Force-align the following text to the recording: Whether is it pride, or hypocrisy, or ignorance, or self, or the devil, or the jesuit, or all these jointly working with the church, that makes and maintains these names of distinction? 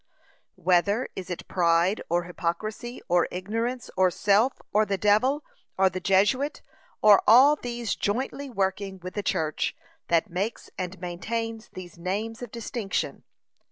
Whether 0.55 1.09
is 1.15 1.29
it 1.29 1.47
pride, 1.47 2.01
or 2.09 2.23
hypocrisy, 2.23 3.03
or 3.07 3.27
ignorance, 3.29 3.91
or 3.95 4.09
self, 4.09 4.53
or 4.73 4.83
the 4.83 4.97
devil, 4.97 5.45
or 5.77 5.91
the 5.91 5.99
jesuit, 5.99 6.63
or 7.03 7.21
all 7.27 7.55
these 7.55 7.93
jointly 7.95 8.49
working 8.49 8.97
with 9.03 9.13
the 9.13 9.21
church, 9.21 9.75
that 10.07 10.27
makes 10.27 10.71
and 10.75 10.99
maintains 10.99 11.69
these 11.73 11.99
names 11.99 12.41
of 12.41 12.49
distinction? 12.49 13.25